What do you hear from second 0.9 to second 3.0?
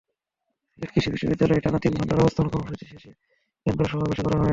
কৃষি বিশ্ববিদ্যালয়ে টানা তিন ঘণ্টার অবস্থান কর্মসূচি